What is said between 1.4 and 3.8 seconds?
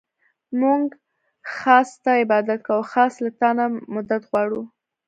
خاص ستا عبادت كوو او خاص له تا نه